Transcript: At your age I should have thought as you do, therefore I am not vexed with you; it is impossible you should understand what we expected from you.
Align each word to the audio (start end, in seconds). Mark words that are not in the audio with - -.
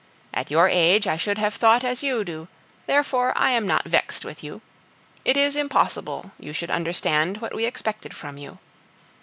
At 0.33 0.49
your 0.49 0.67
age 0.67 1.05
I 1.07 1.15
should 1.15 1.37
have 1.37 1.53
thought 1.53 1.83
as 1.83 2.01
you 2.01 2.23
do, 2.23 2.47
therefore 2.87 3.33
I 3.35 3.51
am 3.51 3.67
not 3.67 3.85
vexed 3.85 4.25
with 4.25 4.43
you; 4.43 4.61
it 5.23 5.37
is 5.37 5.55
impossible 5.55 6.31
you 6.39 6.53
should 6.53 6.71
understand 6.71 7.37
what 7.37 7.53
we 7.53 7.65
expected 7.67 8.15
from 8.15 8.39
you. 8.39 8.57